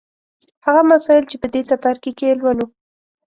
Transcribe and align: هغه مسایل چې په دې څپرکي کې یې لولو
هغه 0.65 0.81
مسایل 0.91 1.23
چې 1.31 1.35
په 1.41 1.47
دې 1.53 1.61
څپرکي 1.69 2.11
کې 2.17 2.25
یې 2.29 2.35
لولو 2.41 2.65